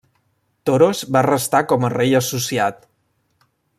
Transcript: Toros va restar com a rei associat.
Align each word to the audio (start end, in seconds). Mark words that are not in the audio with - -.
Toros 0.69 1.01
va 1.17 1.23
restar 1.27 1.61
com 1.73 1.85
a 1.85 1.91
rei 1.97 2.17
associat. 2.21 2.81